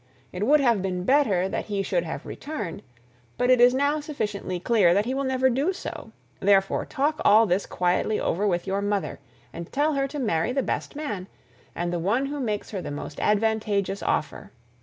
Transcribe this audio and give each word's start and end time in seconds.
It 0.33 0.47
would 0.47 0.59
have 0.59 0.81
been 0.81 1.03
better 1.03 1.47
that 1.47 1.65
he 1.65 1.83
should 1.83 2.03
have 2.05 2.25
returned, 2.25 2.81
but 3.37 3.51
it 3.51 3.61
is 3.61 3.71
now 3.71 3.99
sufficiently 3.99 4.59
clear 4.59 4.95
that 4.95 5.05
he 5.05 5.13
will 5.13 5.23
never 5.25 5.47
do 5.47 5.73
so; 5.73 6.11
therefore 6.39 6.87
talk 6.87 7.21
all 7.23 7.45
this 7.45 7.67
quietly 7.67 8.19
over 8.19 8.47
with 8.47 8.65
your 8.65 8.81
mother, 8.81 9.19
and 9.53 9.71
tell 9.71 9.93
her 9.93 10.07
to 10.07 10.17
marry 10.17 10.53
the 10.53 10.63
best 10.63 10.95
man, 10.95 11.27
and 11.75 11.93
the 11.93 11.99
one 11.99 12.25
who 12.25 12.39
makes 12.39 12.71
her 12.71 12.81
the 12.81 12.89
most 12.89 13.19
advantageous 13.19 14.01
offer. 14.01 14.51